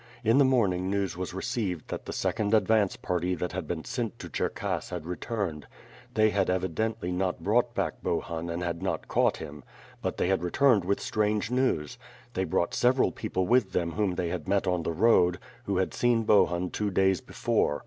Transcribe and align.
In 0.23 0.39
the 0.39 0.43
morning 0.43 0.89
news 0.89 1.15
was 1.15 1.31
received 1.31 1.89
that 1.89 2.05
the 2.05 2.11
second 2.11 2.55
advance 2.55 2.95
party 2.95 3.35
that 3.35 3.51
had 3.51 3.67
been 3.67 3.83
sent 3.85 4.17
to 4.17 4.29
Oherkass 4.29 4.89
had 4.89 5.05
returned. 5.05 5.67
They 6.15 6.31
had 6.31 6.47
evi 6.47 6.73
dently 6.73 7.13
not 7.13 7.43
brought 7.43 7.75
back 7.75 8.01
Bohun 8.01 8.49
and 8.49 8.81
not 8.81 9.07
caught 9.07 9.37
him, 9.37 9.63
but 10.01 10.17
they 10.17 10.29
had 10.29 10.41
returned 10.41 10.85
with 10.85 10.99
strange 10.99 11.51
news. 11.51 11.99
They 12.33 12.45
brought 12.45 12.73
several 12.73 13.11
people 13.11 13.45
with 13.45 13.73
them 13.73 13.91
whom 13.91 14.15
they 14.15 14.29
had 14.29 14.47
met 14.47 14.65
on 14.65 14.81
the 14.81 14.91
road, 14.91 15.37
who 15.65 15.77
had 15.77 15.93
seen 15.93 16.23
Bohun 16.23 16.71
two 16.71 16.89
days 16.89 17.21
before. 17.21 17.79